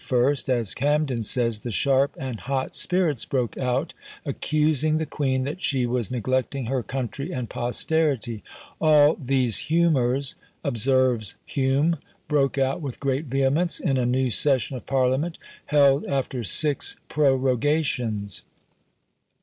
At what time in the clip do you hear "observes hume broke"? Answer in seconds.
10.63-12.57